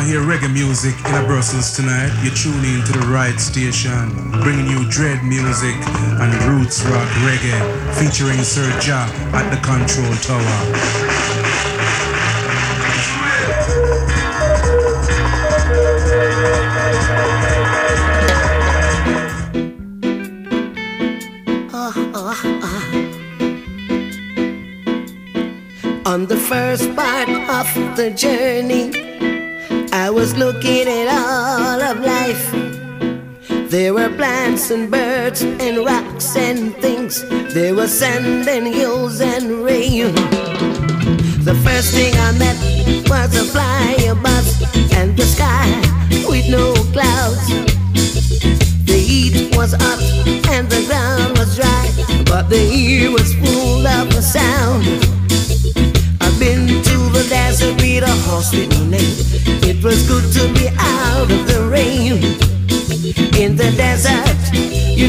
[0.00, 4.08] want to hear reggae music in a Brussels tonight, you're tuning into the right station,
[4.40, 5.74] bringing you dread music
[6.20, 7.60] and roots rock reggae,
[7.96, 11.10] featuring Sir Ja at the control tower.
[26.06, 28.79] On the first part of the journey,
[34.70, 37.24] and birds and rocks and things.
[37.54, 40.14] There was sand and hills and rain.
[41.44, 42.56] The first thing I met
[43.08, 44.62] was a flying bus
[44.94, 45.66] and the sky
[46.28, 47.48] with no clouds.
[48.86, 50.00] The heat was hot
[50.50, 51.90] and the ground was dry,
[52.26, 54.84] but the air was full of sound.
[56.20, 59.16] I've been to the desert with a horse with no name.
[59.64, 62.22] It was good to be out of the rain.
[63.40, 64.29] In the desert,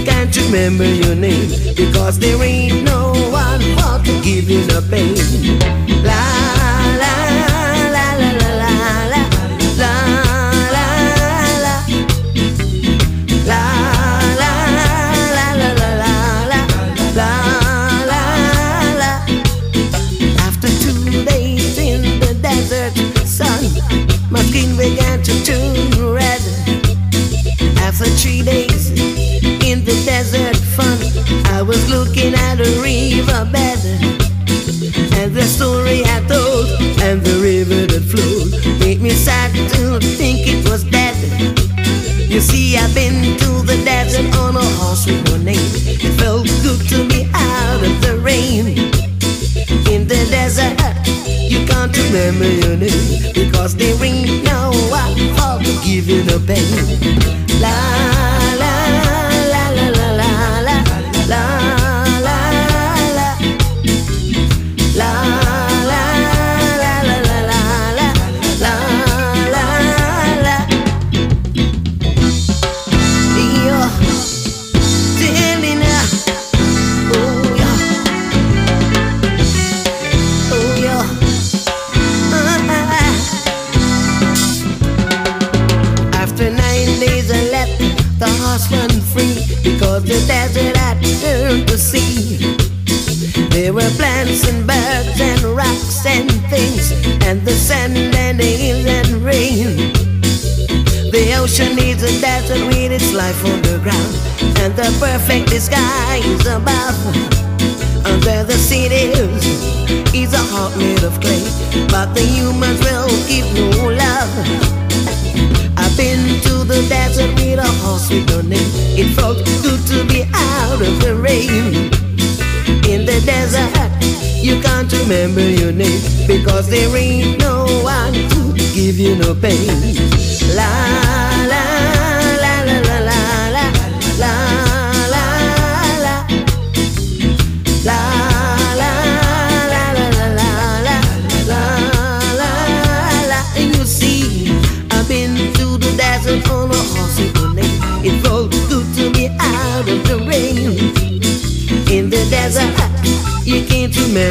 [0.05, 6.40] can't remember your name because there ain't no one for to give you the pain.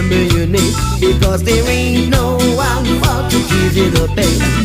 [0.01, 2.85] Remember your name because there ain't no one
[3.31, 4.60] to give you the pain.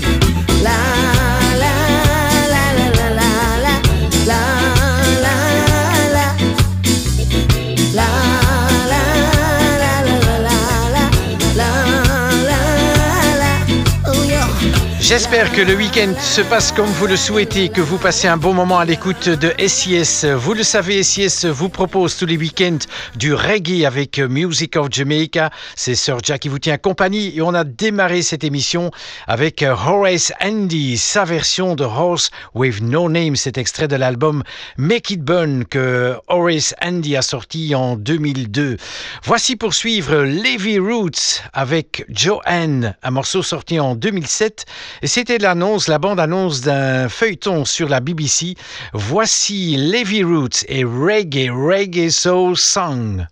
[15.15, 18.53] J'espère que le week-end se passe comme vous le souhaitez, que vous passez un bon
[18.53, 20.25] moment à l'écoute de SIS.
[20.25, 22.79] Vous le savez, SIS vous propose tous les week-ends
[23.15, 25.51] du reggae avec Music of Jamaica.
[25.77, 28.91] C'est Sir Jack qui vous tient compagnie et on a démarré cette émission
[29.25, 34.43] avec Horace Andy, sa version de Horse with No Name, cet extrait de l'album
[34.77, 38.75] Make It Burn que Horace Andy a sorti en 2002.
[39.23, 44.65] Voici pour suivre Levy Roots avec Joanne, un morceau sorti en 2007
[45.04, 48.55] et c'était l'annonce, la bande-annonce d'un feuilleton sur la BBC.
[48.93, 53.27] Voici Levy Roots et Reggae, Reggae Soul Song.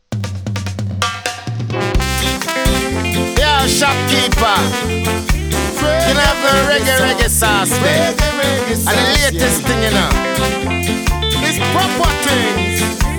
[3.38, 4.60] Yo, shopkeeper.
[6.08, 8.14] You know, have the reggae reggae sauce there.
[8.70, 10.10] And the latest thing, you know.
[11.46, 13.13] It's proper things.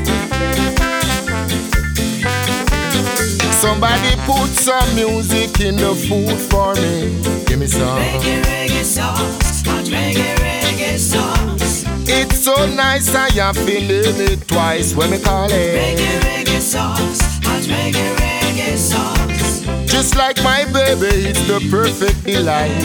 [3.65, 7.17] Somebody put some music in the food for me.
[7.47, 7.97] Give me some.
[7.99, 9.63] Reggae, reggae sauce.
[9.65, 11.85] Hot reggae, reggae sauce.
[12.07, 15.75] It's so nice I have to name it twice when me call it.
[15.81, 17.23] Reggae, reggae sauce.
[17.47, 19.63] Hot reggae, reggae sauce.
[19.91, 22.77] Just like my baby, it's the perfect delight.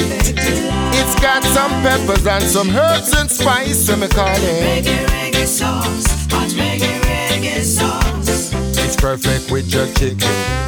[0.95, 4.85] It's got some peppers and some herbs and spice, so me call it.
[4.85, 6.07] Reggae, reggae sauce.
[6.31, 8.19] Hot reggae, reggae sauce.
[8.91, 10.18] It's perfect with your chicken.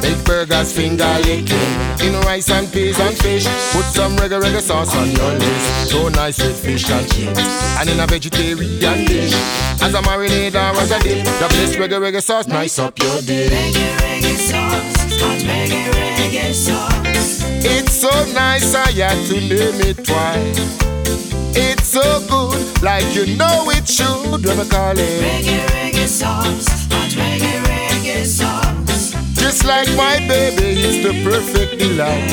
[0.00, 1.58] Make burgers finger licking.
[2.06, 3.46] In rice and peas and fish.
[3.74, 5.90] Put some reggae reggae sauce on your list.
[5.90, 7.40] So nice with fish and chips.
[7.80, 9.34] And in a vegetarian dish.
[9.82, 11.24] As a marinade or as a dip.
[11.24, 13.50] The best reggae reggae sauce nice up your dish.
[13.50, 15.18] Reggae, reggae sauce.
[15.18, 17.42] Hot reggae, reggae sauce.
[17.64, 20.78] It's so nice I had to name it twice.
[21.56, 24.46] It's so good, like you know it should.
[24.46, 25.22] When I call it.
[25.26, 26.86] Reggae, reggae sauce.
[26.92, 27.71] Hot reggae, reggae
[28.24, 29.12] sauce.
[29.34, 32.30] Just like my baby, it's the perfect delight.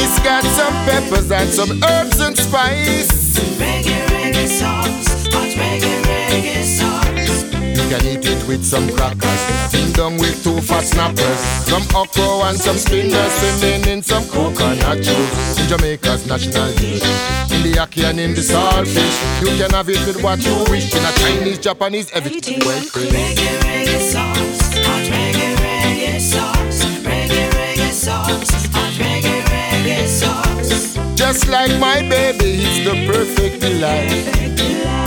[0.00, 3.38] It's got some peppers and some herbs and spice.
[3.58, 5.26] Reggae, reggae sauce.
[5.32, 7.44] Hot reggae, reggae sauce.
[7.76, 11.40] You can eat it with some crackers, ding dong with two fat snappers,
[11.70, 15.58] some okra and some spinners, swimming in some coconut juice.
[15.58, 17.02] In Jamaica's national dish,
[17.52, 20.92] in the ackee and in the saltfish, you can have it with what you wish.
[20.94, 22.82] In a Chinese, Japanese, everything well.
[22.82, 24.27] Reggae, reggae sauce.
[31.28, 34.08] Just like my baby, it's the perfect delight.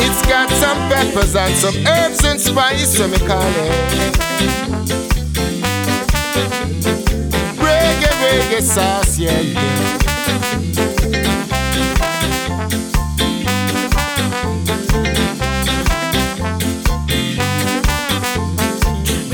[0.05, 4.13] It's got some peppers and some herbs and spice, so me call it.
[7.57, 9.57] Reggae, reggae sauce, yeah, yeah.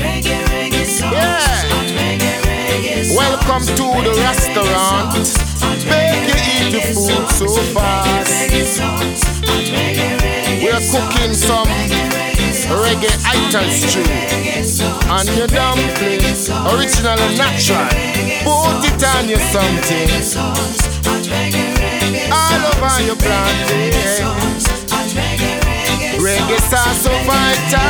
[0.00, 1.12] Reggae, reggae sauce.
[1.12, 1.68] Yeah.
[1.68, 3.16] Hot reggae, reggae sauce.
[3.18, 5.47] Welcome to the restaurant.
[7.08, 8.50] Food so fast.
[10.60, 11.66] We're cooking some
[12.84, 14.04] reggae ital stew
[15.08, 16.20] and your dumpling,
[16.68, 17.88] original and natural.
[18.44, 20.10] Put it on your something,
[22.30, 23.92] all over your plantain.
[26.20, 27.88] Reggae sauce so vital.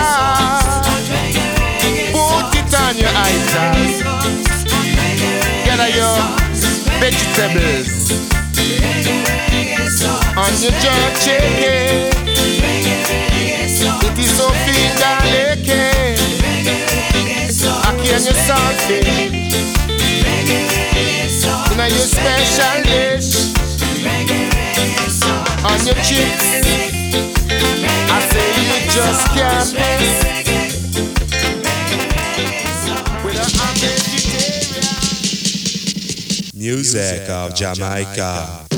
[2.15, 3.75] Put it on your ital.
[5.65, 6.19] Get your
[7.01, 8.38] vegetables
[10.39, 12.09] on your jerk chicken.
[14.07, 14.47] It is so
[15.33, 16.17] licking.
[17.87, 19.39] Ackee on your saltfish.
[21.73, 23.31] In your special dish.
[25.65, 26.49] On your chips.
[28.11, 30.48] I say you just can't miss.
[36.59, 38.78] Music of Jamaica.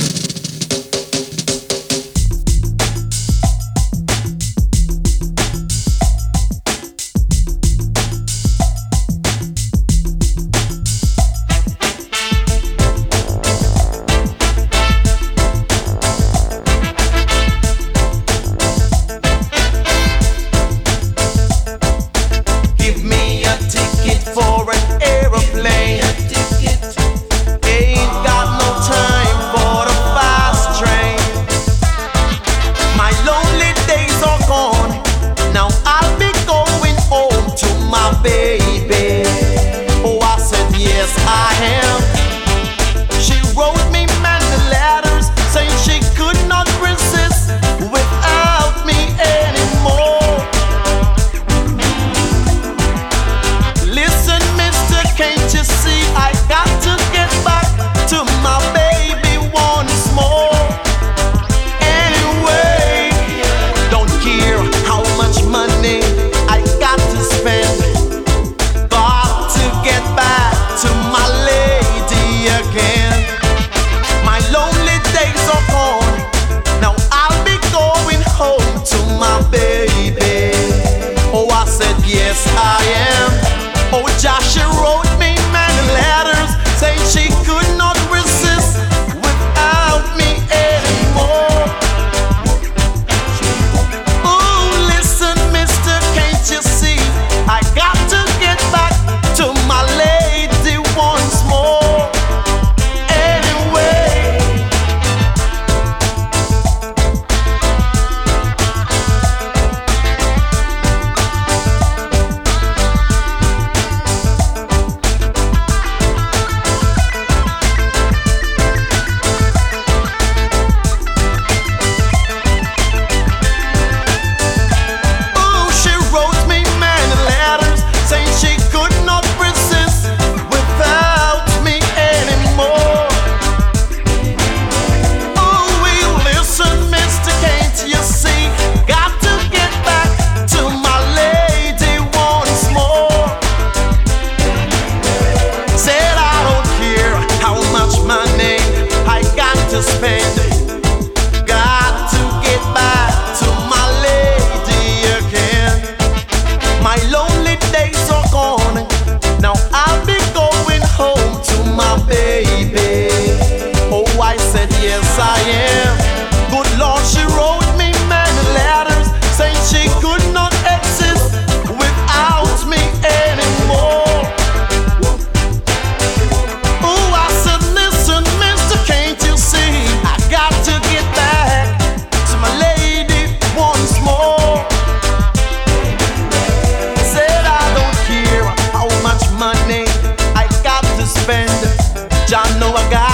[192.72, 193.09] I got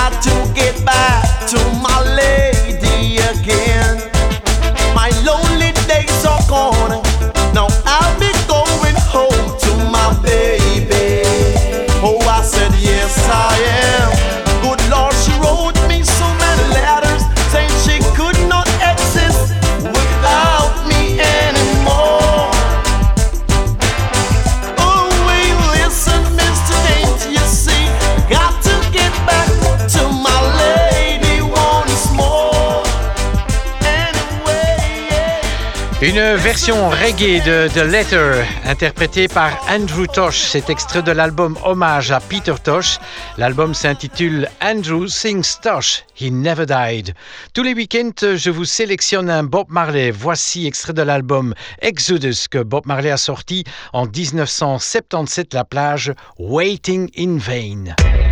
[36.47, 40.39] version reggae de The Letter, interprétée par Andrew Tosh.
[40.39, 42.99] C'est extrait de l'album Hommage à Peter Tosh.
[43.37, 47.15] L'album s'intitule Andrew Sings Tosh, He Never Died.
[47.53, 50.13] Tous les week-ends, je vous sélectionne un Bob Marley.
[50.13, 57.11] Voici extrait de l'album Exodus que Bob Marley a sorti en 1977, la plage Waiting
[57.19, 58.26] in Vain.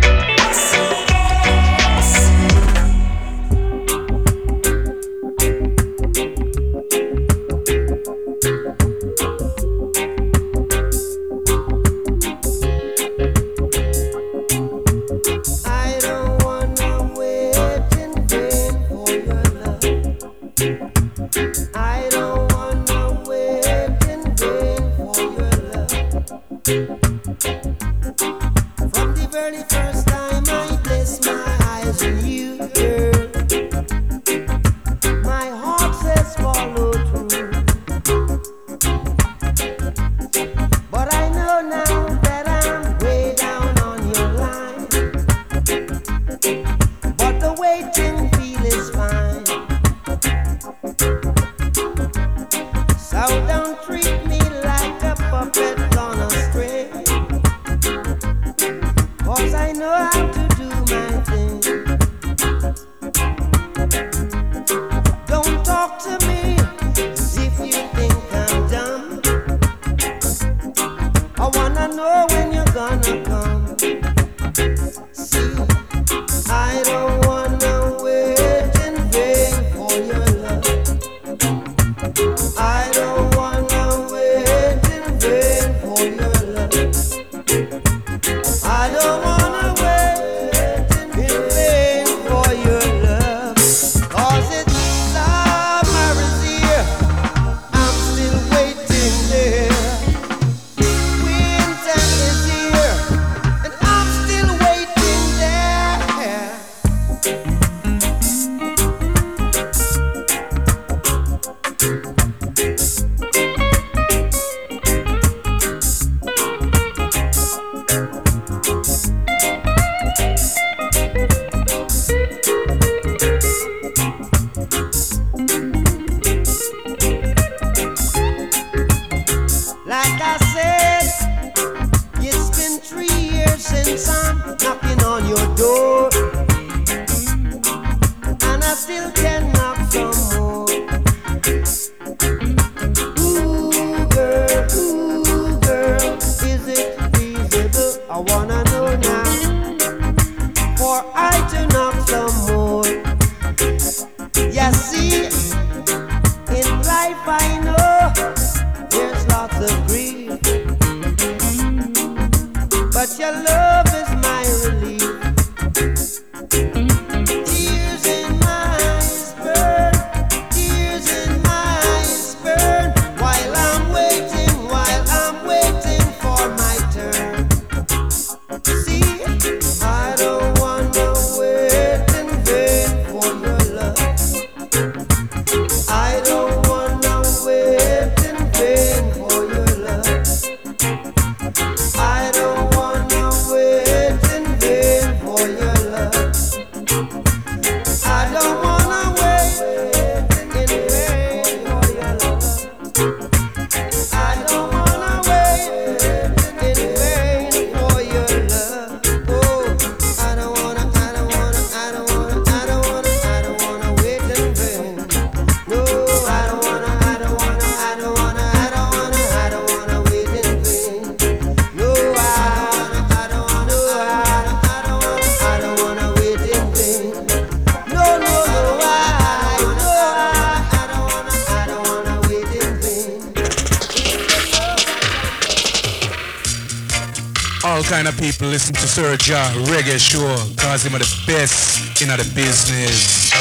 [239.25, 240.21] Jah Reggae Show,
[240.55, 243.31] cause him are the best in the business.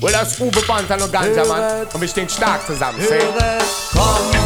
[0.00, 1.84] Well, das Uwe Banton no Ganja, man.
[1.92, 3.00] Und wir stehen stark zusammen.
[3.02, 3.18] Say.
[3.92, 4.39] Komm,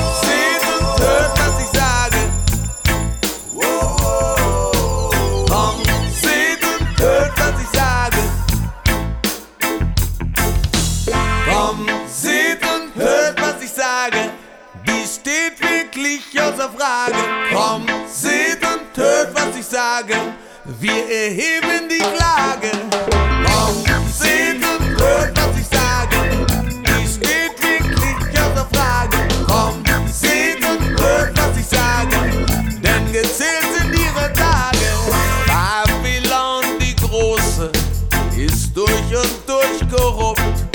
[39.97, 40.67] gerubbelt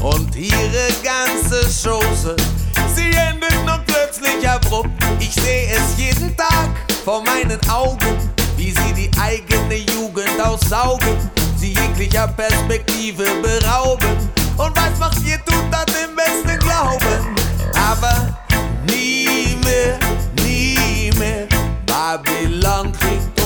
[0.00, 2.36] und ihre ganze Schoße,
[2.94, 4.90] sie endet nun plötzlich abrupt.
[5.20, 6.70] Ich sehe es jeden Tag
[7.04, 8.16] vor meinen Augen,
[8.56, 11.16] wie sie die eigene Jugend aussaugen,
[11.56, 14.16] sie jeglicher Perspektive berauben.
[14.56, 17.36] Und was macht ihr, tut das im besten Glauben.
[17.74, 18.36] Aber
[18.90, 19.98] nie mehr,
[20.42, 21.46] nie mehr,
[21.86, 23.37] Babylon kriegt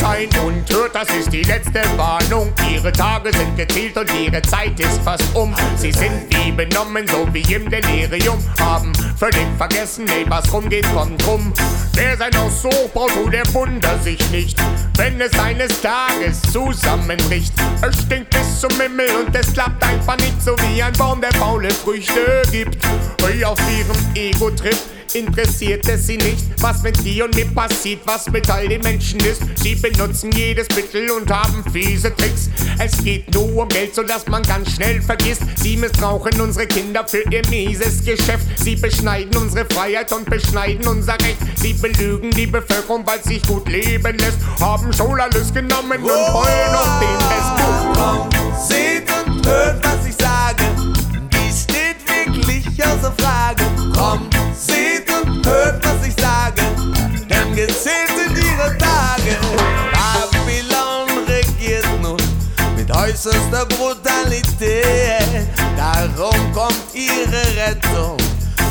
[0.00, 2.52] sein und hört, das ist die letzte Warnung.
[2.72, 5.54] Ihre Tage sind gezählt und ihre Zeit ist fast um.
[5.76, 8.38] Sie sind wie benommen, so wie im Delirium.
[8.58, 11.52] Haben völlig vergessen, nee, was rumgeht, kommt rum.
[11.94, 14.58] Wer sein Haus so baut, tut der Wunder sich nicht.
[14.96, 17.52] Wenn es eines Tages zusammenbricht.
[17.82, 21.32] Es stinkt bis zum Himmel und es klappt einfach nicht, so wie ein Baum, der
[21.34, 22.78] faule Früchte gibt.
[23.22, 24.78] Hey, auf ihrem Ego-Trip
[25.14, 29.20] interessiert es sie nicht, was mit dir und mir passiert, was mit all den Menschen
[29.20, 29.42] ist.
[29.56, 32.50] Sie benutzen jedes Mittel und haben fiese Tricks.
[32.78, 35.42] Es geht nur um Geld, so dass man ganz schnell vergisst.
[35.56, 38.46] Sie missbrauchen unsere Kinder für ihr mieses Geschäft.
[38.56, 41.38] Sie beschneiden unsere Freiheit und beschneiden unser Recht.
[41.56, 44.38] Sie belügen die Bevölkerung, weil sich gut leben lässt.
[44.60, 47.92] Haben schon alles genommen und heulen auf den Besten.
[47.94, 50.64] Kommt, seht und hört, was ich sage.
[51.32, 53.64] Die steht wirklich außer Frage.
[53.94, 54.99] Kommt, seht
[55.46, 56.62] hört, was ich sage.
[57.28, 59.36] Denn gezählt sind ihre Tage.
[60.50, 62.16] Babylon regiert nun
[62.76, 65.46] mit äußerster Brutalität.
[65.76, 68.16] Darum kommt ihre Rettung.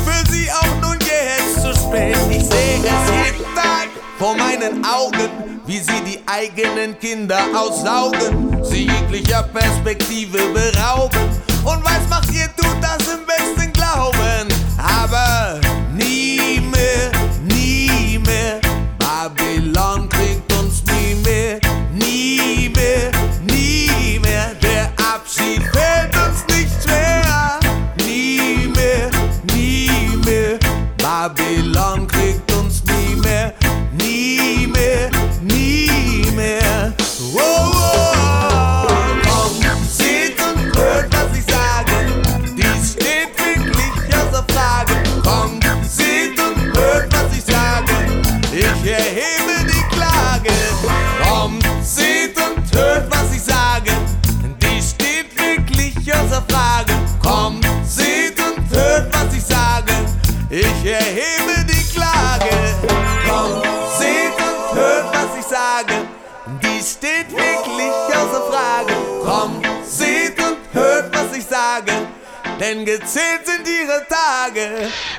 [0.04, 2.16] Für sie auch nun jetzt zu spät.
[2.30, 8.86] Ich sehe es jeden Tag vor meinen Augen, wie sie die eigenen Kinder aussaugen, sie
[8.86, 11.20] jeglicher Perspektive berauben.
[11.64, 14.48] Und was macht ihr, tut das im besten Glauben.
[14.76, 15.60] Aber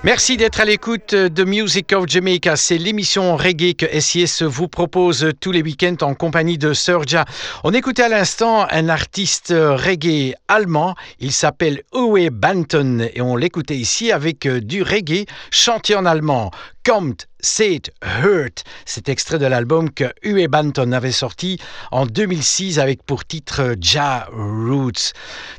[0.04, 2.56] Merci d'être à l'écoute de Music of Jamaica.
[2.56, 7.26] C'est l'émission reggae que SIS vous propose tous les week-ends en compagnie de Serja.
[7.64, 10.96] On écoutait à l'instant un artiste reggae allemand.
[11.20, 16.52] Il s'appelle Uwe Banton et on l'écoutait ici avec du reggae chanté en allemand.
[16.84, 18.64] Kommt, Seht, Hurt.
[18.86, 21.60] C'est extrait de l'album que Uwe Banton avait sorti
[21.92, 25.14] en 2006 avec pour titre Ja Roots.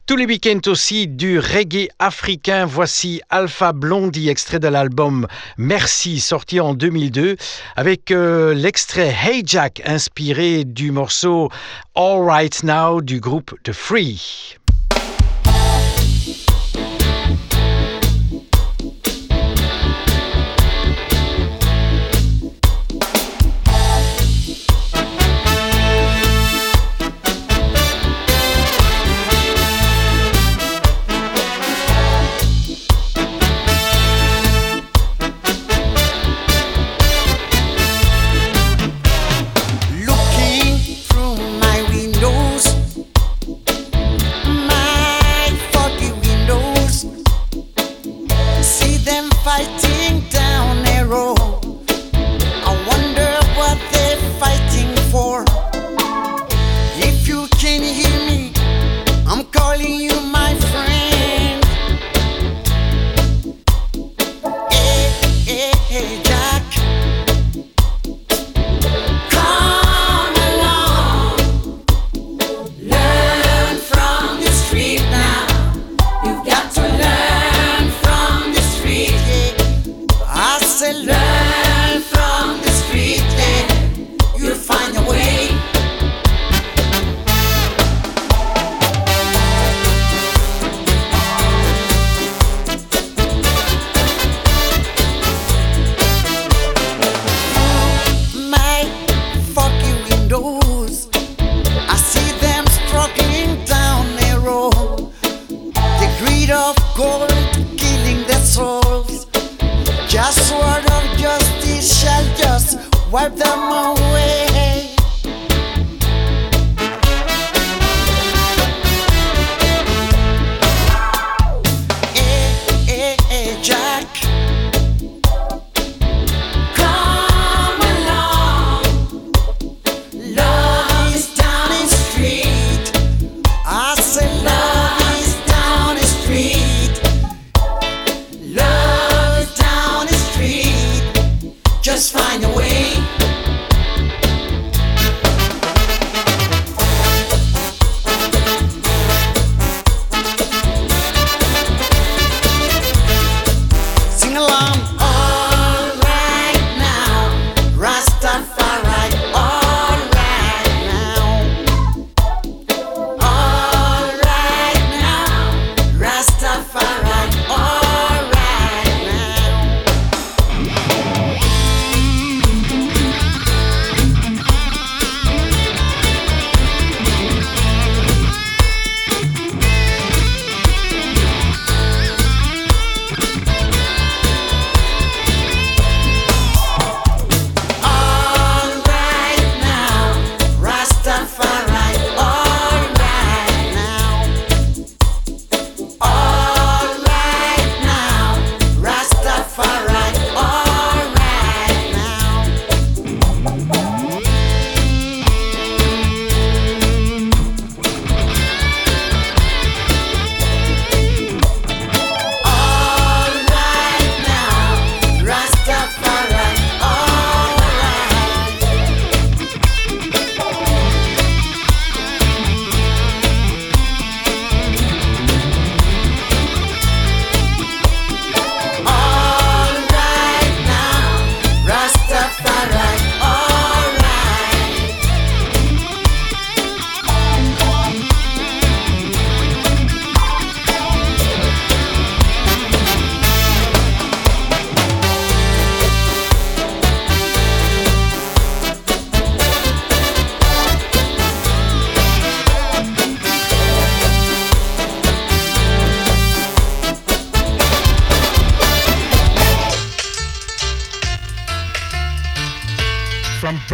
[0.06, 2.66] Tous les week-ends aussi du reggae africain.
[2.66, 7.36] Voici Alpha Blondie, extrait de l'album Merci, sorti en 2002,
[7.76, 11.50] avec euh, l'extrait Hey Jack, inspiré du morceau
[11.94, 14.58] All Right Now du groupe The Free.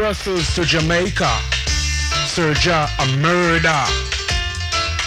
[0.08, 1.28] Brussels to Jamaica.
[2.32, 3.84] Sirja a murder.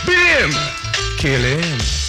[0.05, 0.51] Beat him.
[1.17, 2.00] Kill him.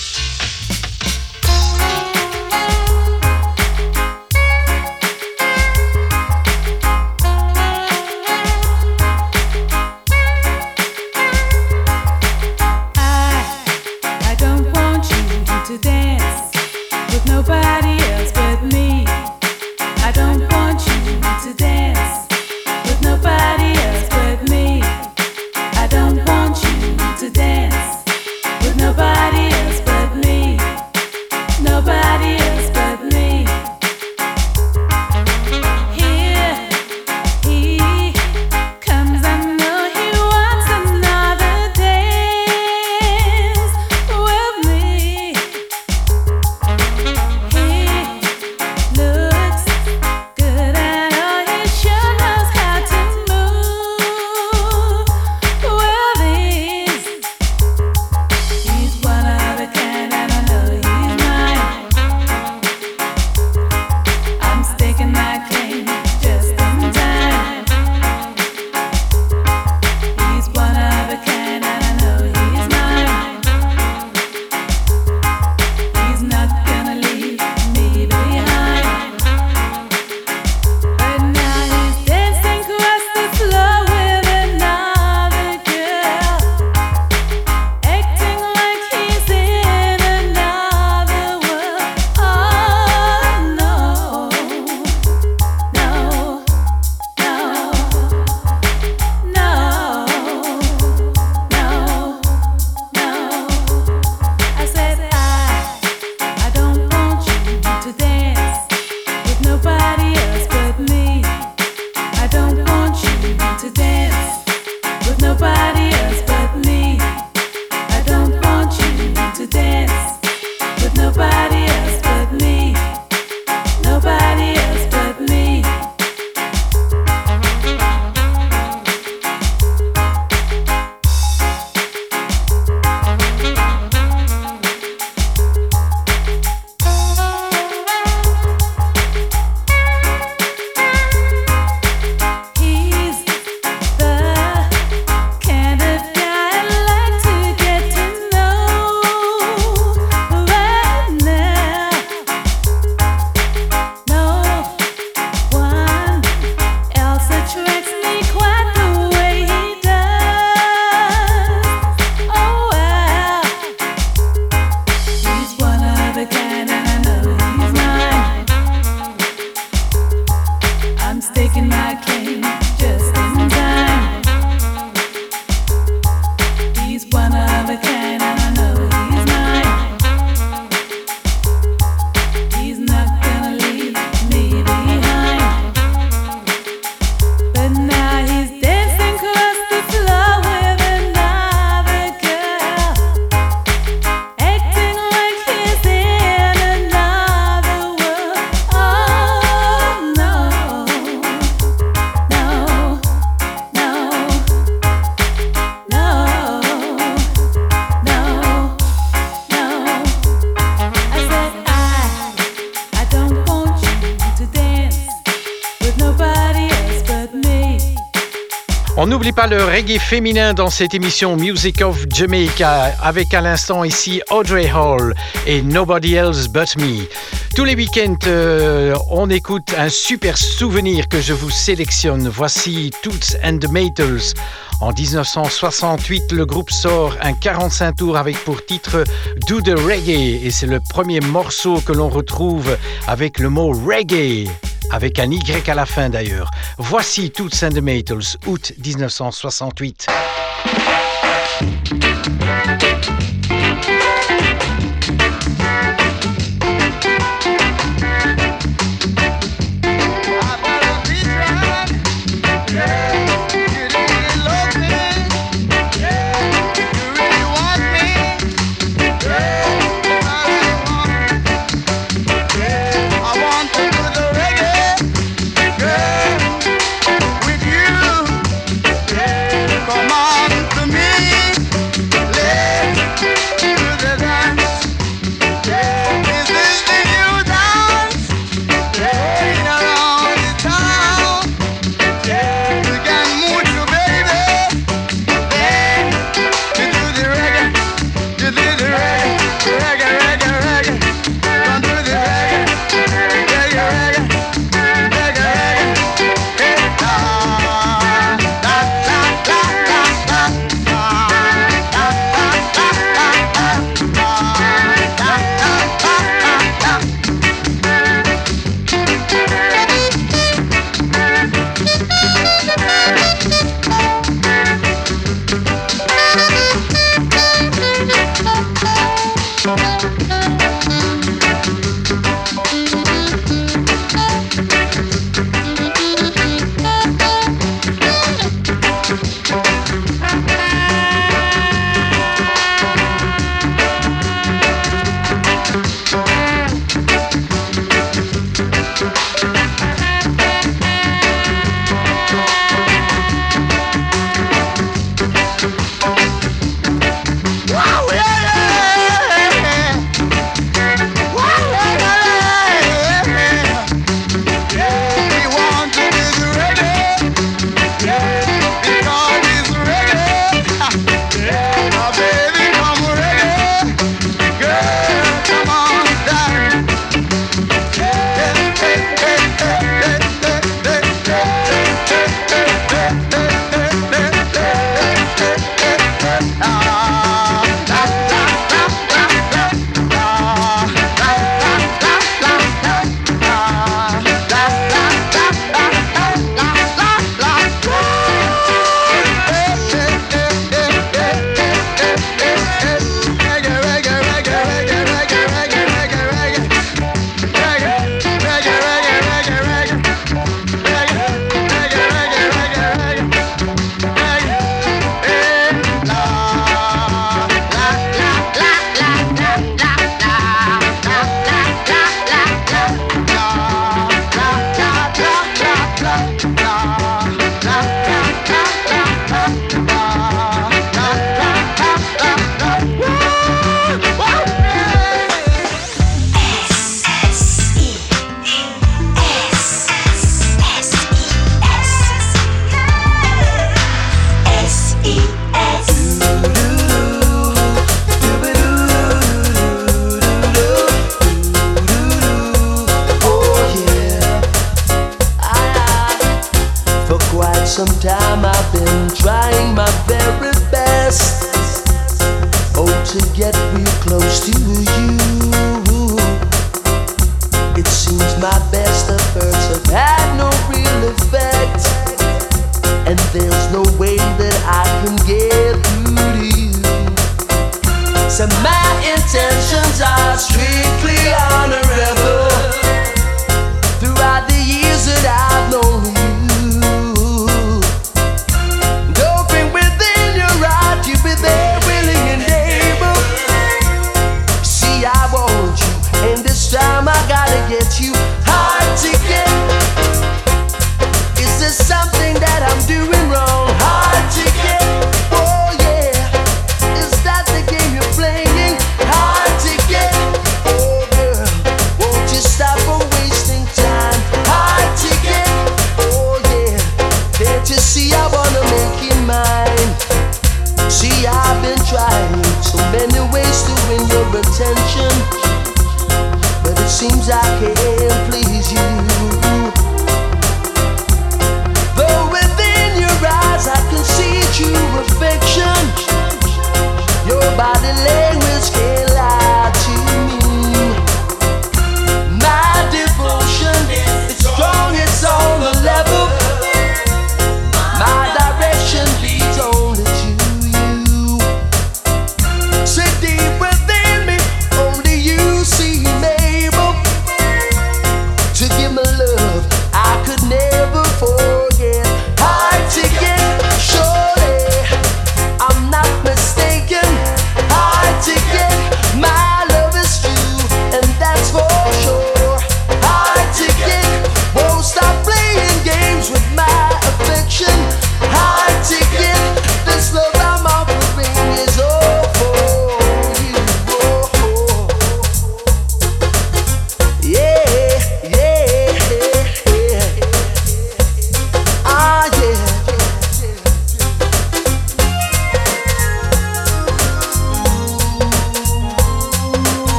[219.53, 225.15] Le reggae féminin dans cette émission Music of Jamaica avec à l'instant ici Audrey Hall
[225.47, 227.07] et Nobody Else But Me.
[227.55, 232.29] Tous les week-ends, euh, on écoute un super souvenir que je vous sélectionne.
[232.29, 234.33] Voici Toots and the Maytals.
[234.81, 239.05] En 1968, le groupe sort un 45 tours avec pour titre
[239.49, 244.49] Do the Reggae et c'est le premier morceau que l'on retrouve avec le mot reggae
[244.93, 246.51] avec un Y à la fin d'ailleurs.
[246.79, 250.07] Voici Toots and the Maytals, août 1968.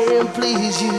[0.00, 0.92] I can't please you.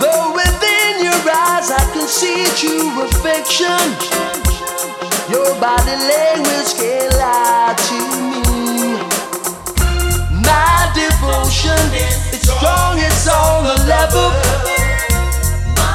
[0.00, 3.78] Though within your eyes I can see true affection,
[5.30, 8.98] your body language can't lie to me.
[10.42, 14.30] My devotion is strong, it's on the level.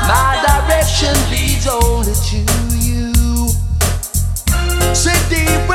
[0.07, 2.39] My direction leads only to
[2.79, 3.49] you.
[4.95, 5.68] Sit deep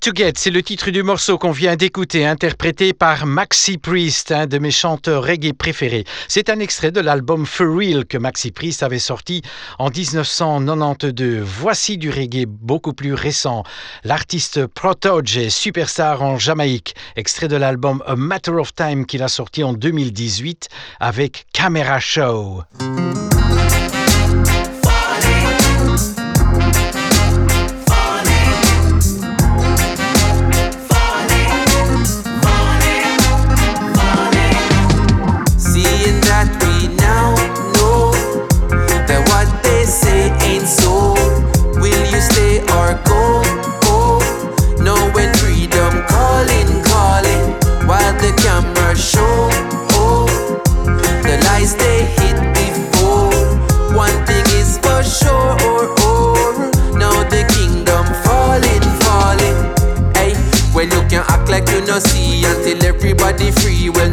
[0.00, 4.46] to Get, c'est le titre du morceau qu'on vient d'écouter, interprété par Maxi Priest, un
[4.46, 6.04] de mes chanteurs reggae préférés.
[6.26, 9.42] C'est un extrait de l'album For Real que Maxi Priest avait sorti
[9.78, 11.42] en 1992.
[11.44, 13.62] Voici du reggae beaucoup plus récent.
[14.04, 19.62] L'artiste Protoge, superstar en Jamaïque, extrait de l'album A Matter of Time qu'il a sorti
[19.64, 20.68] en 2018
[21.00, 22.62] avec Camera Show.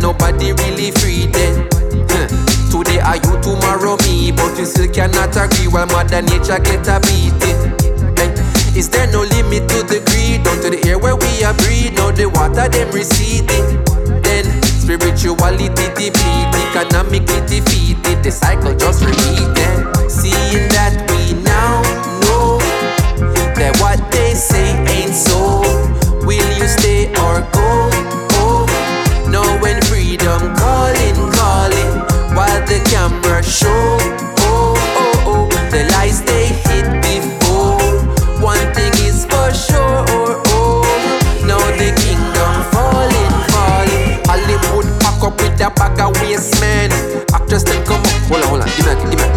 [0.07, 1.67] nobody really free then.
[2.71, 6.97] Today are you, tomorrow me, but you still cannot agree while Mother Nature get a
[7.03, 7.75] beating.
[8.73, 10.43] Is there no limit to the greed?
[10.45, 13.83] Down to the air where we are breathe, now the water them receding.
[14.23, 19.75] Then spirituality depleted, economically defeated, the cycle just repeated.
[20.07, 21.81] Seeing that we now
[22.23, 22.59] know
[23.59, 25.59] that what they say ain't so.
[26.23, 27.96] Will you stay or go?
[48.27, 49.27] Hold on, hold on, give me give me.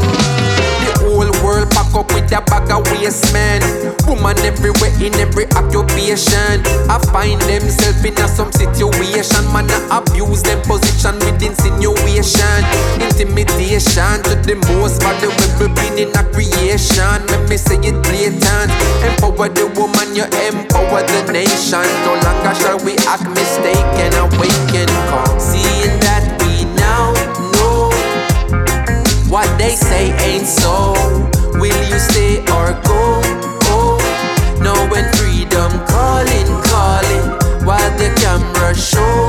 [0.82, 3.62] The whole world pack up with a bag of waste, man.
[4.10, 6.58] Woman everywhere in every occupation.
[6.90, 9.46] I find themself in a some situation.
[9.54, 12.60] Man, I abuse them position with insinuation.
[12.98, 17.22] Intimidation to the most for the people being in a creation.
[17.30, 18.70] Let me say it blatant.
[19.06, 21.86] Empower the woman, you empower the nation.
[22.02, 24.10] No longer shall we act mistaken.
[24.18, 24.90] Awaken.
[25.38, 26.19] Seeing that
[29.30, 30.92] what they say ain't so.
[31.54, 33.22] Will you stay or go?
[33.70, 33.96] Oh,
[34.60, 39.19] no, when freedom calling, calling, while the camera show.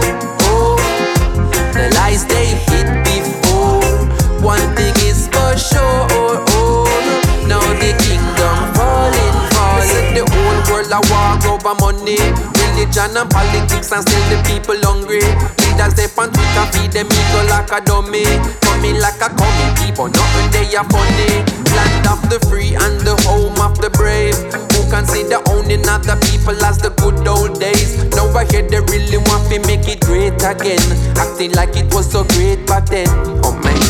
[12.91, 15.23] Religion and politics, and still the people hungry.
[15.63, 18.23] Leaders they on Twitter feed them ego like a dummy,
[18.61, 21.43] coming like a committee, but nothing they are funny.
[21.71, 24.35] Land of the free and the home of the brave.
[24.75, 28.03] Who consider owning other people as the good old days?
[28.15, 30.83] Now I hear they really want to make it great again,
[31.15, 33.07] acting like it was so great back then.
[33.43, 33.80] Oh man.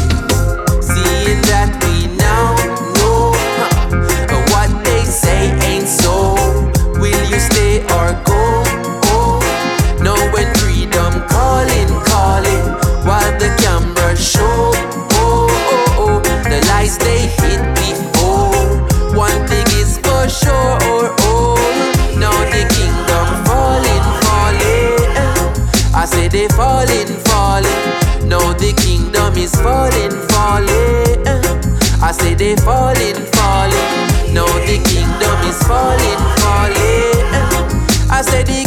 [32.31, 34.33] Say they falling, falling.
[34.33, 37.27] Now the kingdom is falling, falling.
[38.09, 38.63] I say the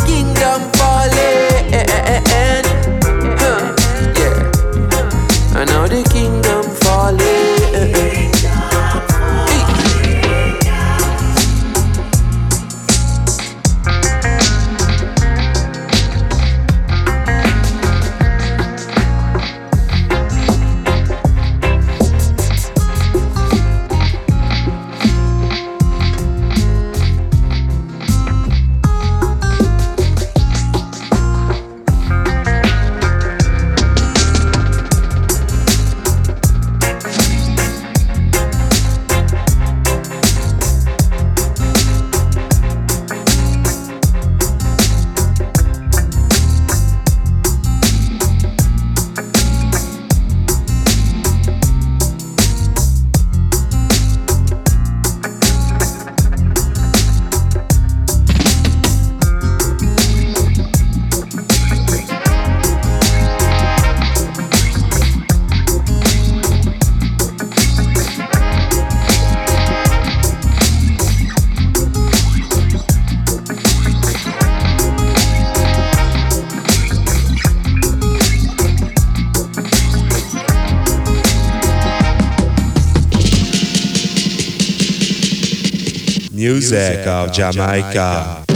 [86.45, 88.54] Music of Jamaica.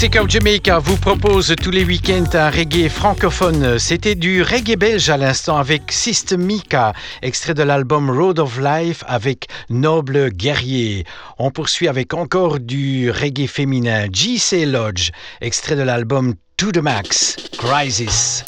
[0.00, 3.78] Music of Jamaica vous propose tous les week-ends un reggae francophone.
[3.78, 9.48] C'était du reggae belge à l'instant avec Systemica, extrait de l'album Road of Life avec
[9.68, 11.04] Noble Guerrier.
[11.38, 14.64] On poursuit avec encore du reggae féminin, G.C.
[14.64, 15.10] Lodge,
[15.42, 18.42] extrait de l'album To the Max, Crisis.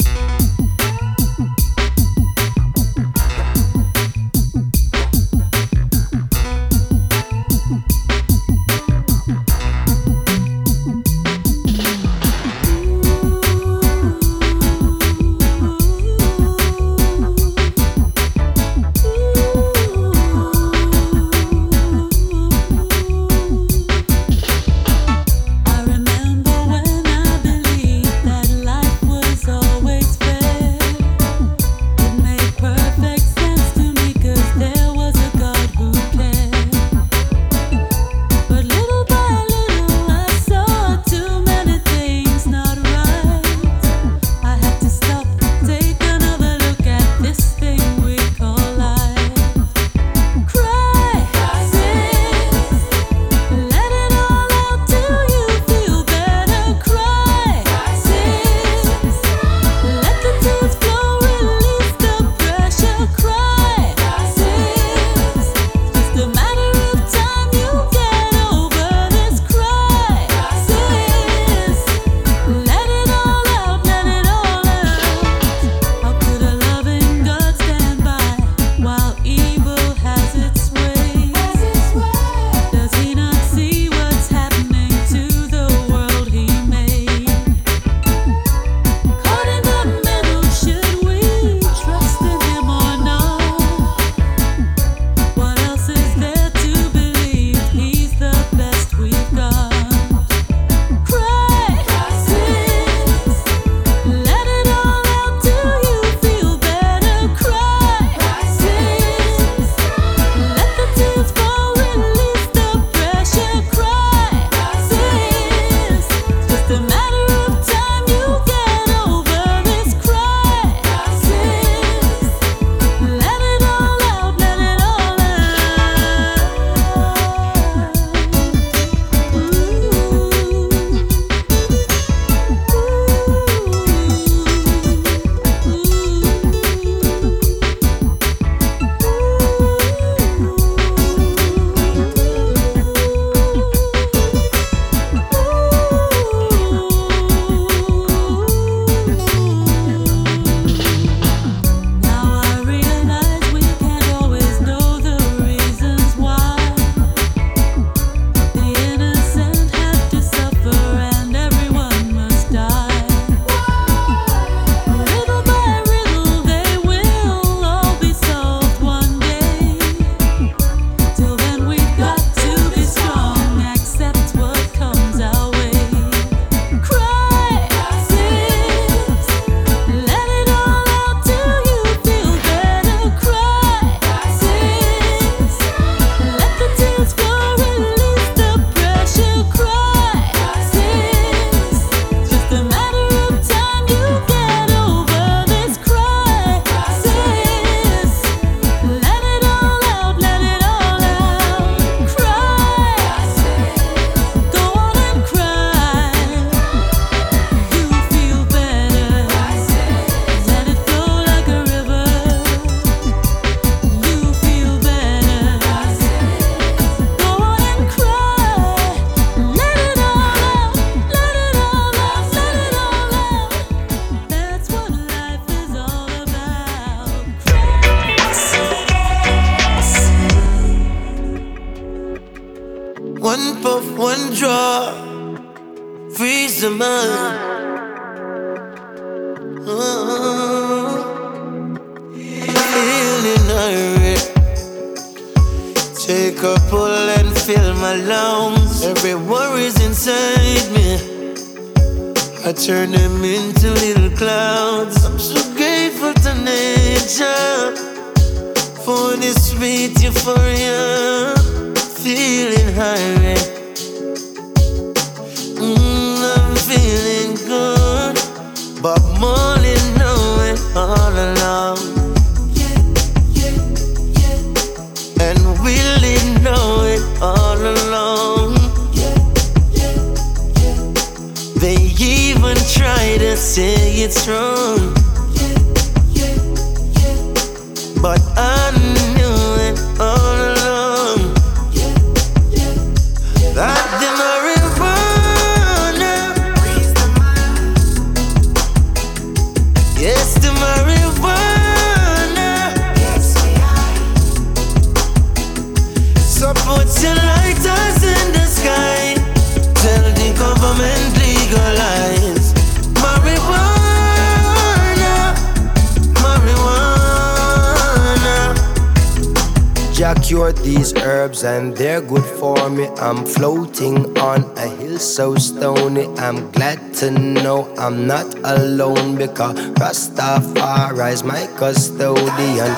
[320.75, 322.87] These herbs and they're good for me.
[322.97, 326.05] I'm floating on a hill so stony.
[326.17, 332.73] I'm glad to know I'm not alone because Rastafari is my custodian.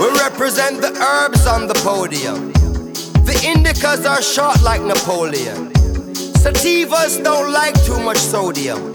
[0.00, 2.52] We represent the herbs on the podium.
[3.28, 5.70] The indicas are short like Napoleon.
[6.42, 8.92] Sativas don't like too much sodium.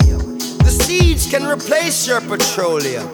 [0.65, 3.07] The seeds can replace your petroleum.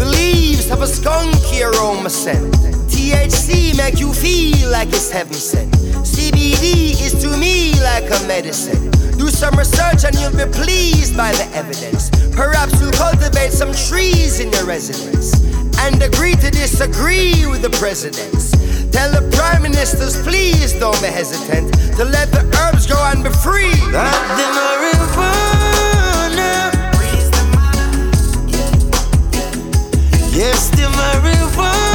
[0.00, 2.79] The leaves have a skunky aroma scent.
[3.10, 5.72] THC make you feel like it's heaven sent.
[6.06, 8.88] CBD is to me like a medicine.
[9.18, 12.08] Do some research and you'll be pleased by the evidence.
[12.30, 15.34] Perhaps you'll cultivate some trees in your residence
[15.80, 18.52] and agree to disagree with the presidents.
[18.92, 23.30] Tell the prime ministers, please don't be hesitant to let the herbs go and be
[23.42, 23.74] free.
[23.90, 25.50] That the marijuana.
[30.32, 31.89] Yes, the marijuana.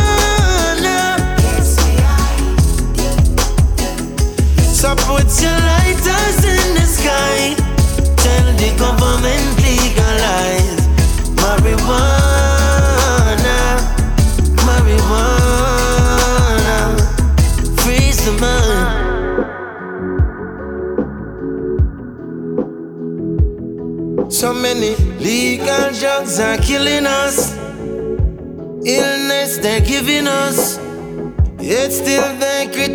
[4.86, 7.56] So put your lighters in the sky.
[8.22, 10.82] Tell the government legalize
[11.42, 12.80] marijuana.
[14.68, 15.80] Marijuana.
[17.82, 19.02] Freeze the mind.
[24.32, 27.58] So many legal drugs are killing us.
[28.86, 30.78] Illness they're giving us.
[31.60, 32.95] Yet still they criticize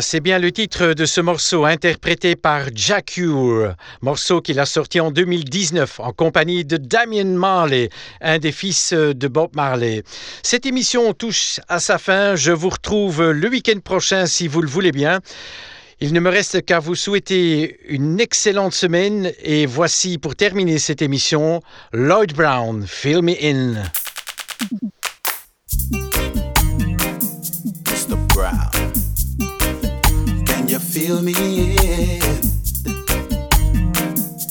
[0.00, 4.66] Marijuana, c'est bien le titre de ce morceau interprété par Jack Ure, morceau qu'il a
[4.66, 7.90] sorti en 2019 en compagnie de Damien Marley,
[8.20, 10.02] un des fils de Bob Marley.
[10.42, 14.68] Cette émission touche à sa fin, je vous retrouve le week-end prochain si vous le
[14.68, 15.20] voulez bien.
[16.00, 21.02] Il ne me reste qu'à vous souhaiter une excellente semaine et voici pour terminer cette
[21.02, 23.82] émission Lloyd Brown, Fill Me In.
[28.34, 28.79] Brown.
[31.00, 31.32] Feel me?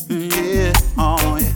[0.09, 1.53] Yeah, oh yeah.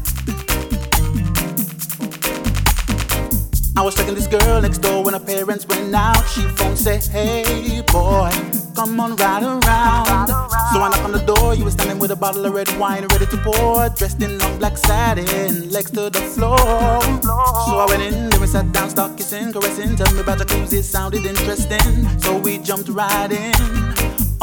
[3.76, 6.24] I was checking this girl next door when her parents went out.
[6.28, 8.30] She phone said, Hey boy,
[8.76, 10.28] come on ride around.
[10.28, 11.56] So I knocked on the door.
[11.56, 14.60] You were standing with a bottle of red wine ready to pour, dressed in long
[14.60, 16.60] black satin, legs to the floor.
[16.60, 19.96] So I went in, then we sat down, start kissing, caressing.
[19.96, 22.08] Tell me about it sounded interesting.
[22.20, 23.93] So we jumped right in.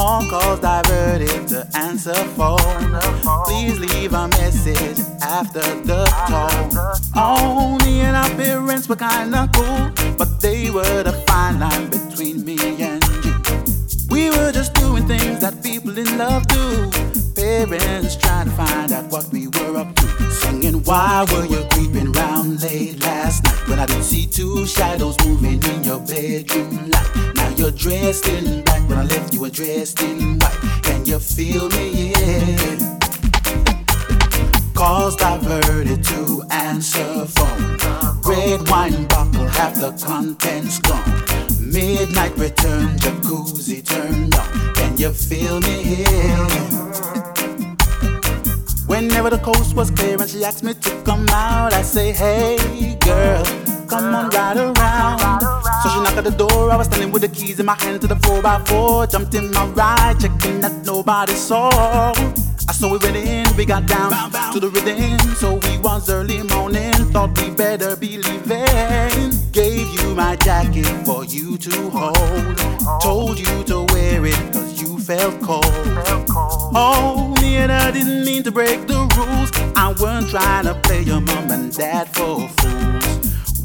[0.02, 2.98] All calls diverted to answer phone.
[3.44, 6.72] Please leave a message after the tone.
[7.14, 13.04] Only in appearance were kinda cool, but they were the fine line between me and
[13.24, 13.34] you.
[14.08, 16.90] We were just doing things that people in love do.
[17.34, 20.06] Parents trying to find out what we were up to.
[20.40, 25.16] Singing Why were you creeping round late last night when I didn't see two shadows
[25.26, 27.39] moving in your bedroom light?
[27.60, 30.82] You're dressed in black when I left you were dressed in white.
[30.82, 32.12] Can you feel me?
[32.12, 32.98] Yeah.
[34.72, 37.76] Calls diverted to answer phone.
[38.24, 41.04] Red wine bottle, half the contents gone.
[41.60, 44.74] Midnight return, jacuzzi turned on.
[44.76, 46.46] Can you feel me here?
[48.86, 52.96] Whenever the coast was clear and she asked me to come out, I say, Hey
[53.04, 53.44] girl,
[53.90, 55.40] come on right around.
[55.82, 58.00] So she knocked at the door, I was standing with the keys in my hand
[58.02, 59.10] to the 4x4.
[59.10, 62.12] Jumped in my ride, checking that nobody saw.
[62.68, 64.10] I saw we went in, we got down
[64.52, 65.18] to the rhythm.
[65.34, 69.32] So we was early morning, thought we better be leaving.
[69.50, 72.56] Gave you my jacket for you to hold.
[73.02, 75.64] Told you to wear it cause you felt cold.
[76.72, 79.50] Oh, me and I didn't mean to break the rules.
[79.74, 82.89] I weren't trying to play your mom and dad for fools.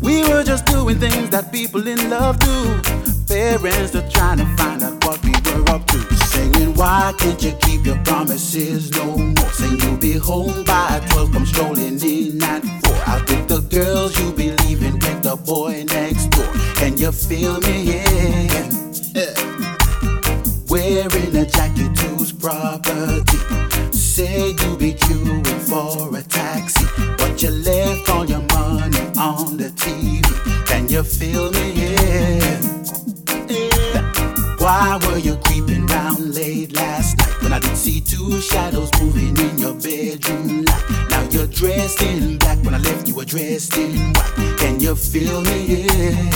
[0.01, 2.81] We were just doing things that people in love do.
[3.27, 6.15] Parents are trying to find out what we were up to.
[6.27, 9.51] Singing, why can't you keep your promises no more?
[9.51, 12.95] Saying you'll be home by 12, come strolling in at 4.
[13.07, 16.51] Out with the girls you be leaving with the boy next door.
[16.75, 17.83] Can you feel me?
[17.83, 18.69] Yeah.
[19.15, 19.55] yeah.
[20.69, 23.37] Wearing a jacket whose property.
[23.91, 26.85] Say you be queuing for a taxi,
[27.17, 28.34] but you left on your
[30.95, 31.73] you feel me?
[31.73, 32.61] Yeah.
[34.59, 39.35] Why were you creeping round late last night when I didn't see two shadows moving
[39.37, 40.83] in your bedroom light?
[41.09, 44.57] Now you're dressed in black when I left you were dressed in white.
[44.57, 45.83] Can you feel me?
[45.83, 46.31] Yeah.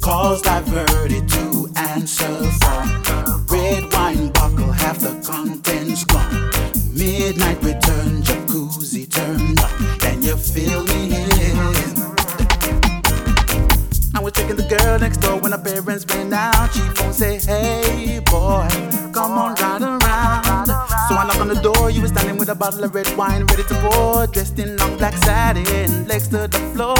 [0.00, 3.46] Calls diverted to answer phone.
[3.48, 6.50] Red wine bottle, half the contents gone.
[6.94, 7.85] Midnight return,
[14.48, 16.72] I the girl next door when her parents went out.
[16.72, 18.68] She phone say, Hey boy,
[19.12, 20.66] come on right around.
[21.08, 23.44] So I knock on the door, you were standing with a bottle of red wine
[23.46, 26.96] ready to pour, dressed in long black satin, legs to the floor.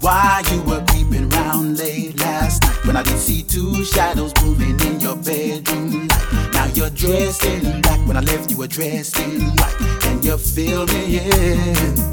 [0.00, 4.80] Why you were creeping round late last night when I didn't see two shadows moving
[4.88, 6.54] in your bedroom light?
[6.54, 9.76] Now you're dressed in black when I left you were dressed in white.
[10.00, 11.16] Can you feel me?
[11.16, 12.04] Yeah.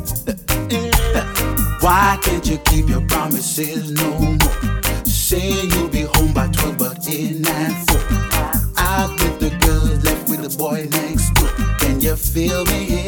[1.81, 4.37] Why can't you keep your promises no more?
[5.03, 7.99] Saying you'll be home by 12, but in at 4.
[8.77, 11.49] Out with the girls, left with the boy next door.
[11.79, 13.07] Can you feel me?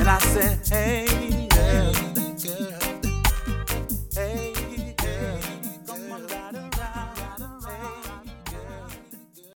[0.00, 1.33] And I said, hey.